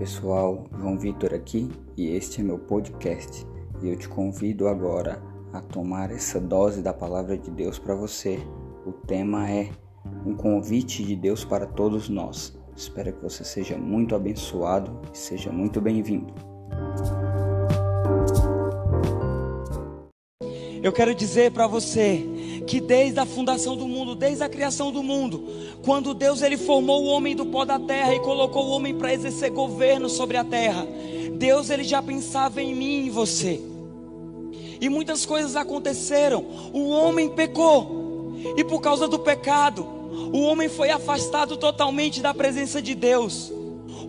pessoal, 0.00 0.64
João 0.78 0.98
Vitor 0.98 1.34
aqui 1.34 1.70
e 1.94 2.08
este 2.16 2.40
é 2.40 2.42
meu 2.42 2.58
podcast. 2.58 3.46
E 3.82 3.88
eu 3.90 3.96
te 3.98 4.08
convido 4.08 4.66
agora 4.66 5.22
a 5.52 5.60
tomar 5.60 6.10
essa 6.10 6.40
dose 6.40 6.80
da 6.80 6.90
palavra 6.90 7.36
de 7.36 7.50
Deus 7.50 7.78
para 7.78 7.94
você. 7.94 8.38
O 8.86 8.92
tema 8.92 9.50
é 9.50 9.68
um 10.24 10.34
convite 10.34 11.04
de 11.04 11.14
Deus 11.14 11.44
para 11.44 11.66
todos 11.66 12.08
nós. 12.08 12.58
Espero 12.74 13.12
que 13.12 13.22
você 13.22 13.44
seja 13.44 13.76
muito 13.76 14.14
abençoado 14.14 15.02
e 15.12 15.18
seja 15.18 15.52
muito 15.52 15.82
bem-vindo. 15.82 16.32
Eu 20.82 20.92
quero 20.94 21.14
dizer 21.14 21.52
para 21.52 21.66
você 21.66 22.26
que 22.70 22.80
desde 22.80 23.18
a 23.18 23.26
fundação 23.26 23.76
do 23.76 23.88
mundo, 23.88 24.14
desde 24.14 24.44
a 24.44 24.48
criação 24.48 24.92
do 24.92 25.02
mundo, 25.02 25.44
quando 25.82 26.14
Deus 26.14 26.40
ele 26.40 26.56
formou 26.56 27.02
o 27.02 27.06
homem 27.08 27.34
do 27.34 27.44
pó 27.44 27.64
da 27.64 27.80
terra 27.80 28.14
e 28.14 28.20
colocou 28.20 28.64
o 28.64 28.70
homem 28.70 28.94
para 28.94 29.12
exercer 29.12 29.50
governo 29.50 30.08
sobre 30.08 30.36
a 30.36 30.44
terra, 30.44 30.86
Deus 31.32 31.68
ele 31.68 31.82
já 31.82 32.00
pensava 32.00 32.62
em 32.62 32.72
mim 32.72 33.00
e 33.00 33.06
em 33.08 33.10
você. 33.10 33.60
E 34.80 34.88
muitas 34.88 35.26
coisas 35.26 35.56
aconteceram. 35.56 36.44
O 36.72 36.90
homem 36.90 37.28
pecou. 37.28 38.36
E 38.56 38.62
por 38.62 38.80
causa 38.80 39.08
do 39.08 39.18
pecado, 39.18 39.84
o 40.32 40.40
homem 40.42 40.68
foi 40.68 40.90
afastado 40.90 41.56
totalmente 41.56 42.22
da 42.22 42.32
presença 42.32 42.80
de 42.80 42.94
Deus. 42.94 43.52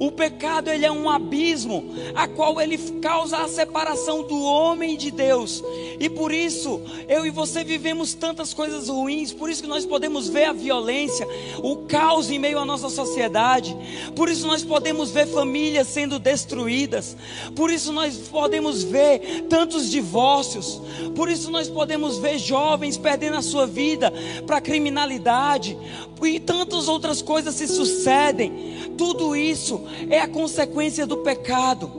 O 0.01 0.11
pecado 0.11 0.71
ele 0.71 0.83
é 0.83 0.91
um 0.91 1.07
abismo 1.07 1.93
a 2.15 2.27
qual 2.27 2.59
ele 2.59 2.75
causa 2.99 3.37
a 3.37 3.47
separação 3.47 4.23
do 4.23 4.41
homem 4.41 4.97
de 4.97 5.11
Deus. 5.11 5.63
E 5.99 6.09
por 6.09 6.31
isso, 6.31 6.81
eu 7.07 7.23
e 7.23 7.29
você 7.29 7.63
vivemos 7.63 8.15
tantas 8.15 8.51
coisas 8.51 8.89
ruins, 8.89 9.31
por 9.31 9.47
isso 9.47 9.61
que 9.61 9.69
nós 9.69 9.85
podemos 9.85 10.27
ver 10.27 10.45
a 10.45 10.53
violência, 10.53 11.27
o 11.61 11.85
caos 11.85 12.31
em 12.31 12.39
meio 12.39 12.57
à 12.57 12.65
nossa 12.65 12.89
sociedade. 12.89 13.77
Por 14.15 14.27
isso 14.27 14.47
nós 14.47 14.63
podemos 14.63 15.11
ver 15.11 15.27
famílias 15.27 15.85
sendo 15.85 16.17
destruídas. 16.17 17.15
Por 17.55 17.69
isso 17.69 17.93
nós 17.93 18.17
podemos 18.17 18.81
ver 18.81 19.45
tantos 19.49 19.87
divórcios. 19.87 20.81
Por 21.15 21.29
isso 21.29 21.51
nós 21.51 21.69
podemos 21.69 22.17
ver 22.17 22.39
jovens 22.39 22.97
perdendo 22.97 23.37
a 23.37 23.43
sua 23.43 23.67
vida 23.67 24.11
para 24.47 24.59
criminalidade. 24.59 25.77
E 26.23 26.39
tantas 26.39 26.87
outras 26.87 27.21
coisas 27.21 27.53
se 27.53 27.67
sucedem. 27.67 28.71
Tudo 28.97 29.35
isso 29.35 29.90
é 30.09 30.19
a 30.19 30.27
consequência 30.27 31.05
do 31.05 31.17
pecado. 31.17 31.91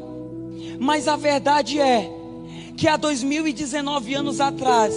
Mas 0.79 1.07
a 1.09 1.17
verdade 1.17 1.81
é 1.81 2.22
que 2.83 2.89
há 2.89 2.97
2019 2.97 4.13
anos 4.13 4.41
atrás, 4.41 4.93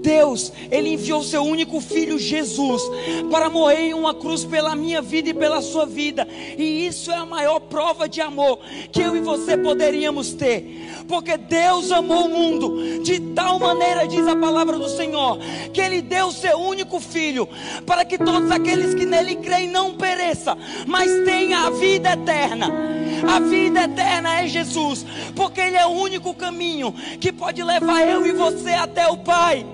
Deus, 0.00 0.52
Ele 0.70 0.90
enviou 0.90 1.20
seu 1.24 1.42
único 1.42 1.80
filho 1.80 2.16
Jesus 2.16 2.80
para 3.28 3.50
morrer 3.50 3.88
em 3.88 3.92
uma 3.92 4.14
cruz 4.14 4.44
pela 4.44 4.76
minha 4.76 5.02
vida 5.02 5.30
e 5.30 5.34
pela 5.34 5.60
sua 5.60 5.84
vida, 5.84 6.28
e 6.56 6.86
isso 6.86 7.10
é 7.10 7.16
a 7.16 7.26
maior 7.26 7.58
prova 7.58 8.08
de 8.08 8.20
amor 8.20 8.60
que 8.92 9.00
eu 9.00 9.16
e 9.16 9.20
você 9.20 9.56
poderíamos 9.56 10.32
ter, 10.32 11.02
porque 11.08 11.36
Deus 11.36 11.90
amou 11.90 12.26
o 12.26 12.28
mundo 12.28 13.02
de 13.02 13.18
tal 13.34 13.58
maneira, 13.58 14.06
diz 14.06 14.24
a 14.28 14.36
palavra 14.36 14.78
do 14.78 14.88
Senhor, 14.88 15.40
que 15.74 15.80
Ele 15.80 16.00
deu 16.00 16.30
seu 16.30 16.56
único 16.56 17.00
filho 17.00 17.48
para 17.84 18.04
que 18.04 18.16
todos 18.16 18.48
aqueles 18.52 18.94
que 18.94 19.04
nele 19.04 19.34
creem 19.34 19.66
não 19.66 19.94
pereçam, 19.94 20.56
mas 20.86 21.10
tenham 21.24 21.66
a 21.66 21.70
vida 21.70 22.12
eterna. 22.12 23.07
A 23.26 23.40
vida 23.40 23.84
eterna 23.84 24.42
é 24.42 24.46
Jesus, 24.46 25.04
porque 25.34 25.60
Ele 25.60 25.76
é 25.76 25.86
o 25.86 25.90
único 25.90 26.34
caminho 26.34 26.92
que 27.20 27.32
pode 27.32 27.62
levar 27.62 28.06
eu 28.06 28.26
e 28.26 28.32
você 28.32 28.70
até 28.70 29.08
o 29.08 29.18
Pai. 29.18 29.66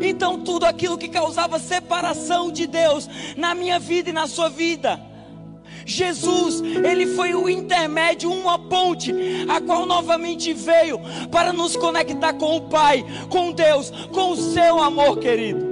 Então, 0.00 0.40
tudo 0.40 0.64
aquilo 0.64 0.98
que 0.98 1.08
causava 1.08 1.58
separação 1.58 2.50
de 2.50 2.66
Deus 2.66 3.08
na 3.36 3.54
minha 3.54 3.78
vida 3.78 4.10
e 4.10 4.12
na 4.12 4.26
sua 4.26 4.48
vida, 4.48 5.00
Jesus, 5.84 6.60
ele 6.60 7.06
foi 7.06 7.34
o 7.34 7.48
intermédio, 7.48 8.30
uma 8.30 8.58
ponte, 8.58 9.12
a 9.48 9.60
qual 9.60 9.86
novamente 9.86 10.52
veio 10.52 11.00
para 11.30 11.52
nos 11.52 11.76
conectar 11.76 12.34
com 12.34 12.56
o 12.56 12.62
Pai, 12.62 13.04
com 13.28 13.52
Deus, 13.52 13.90
com 14.12 14.30
o 14.30 14.36
seu 14.36 14.80
amor, 14.80 15.18
querido. 15.18 15.71